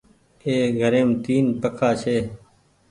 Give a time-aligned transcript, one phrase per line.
[0.43, 2.17] اي گهريم تين پنکآ ڇي۔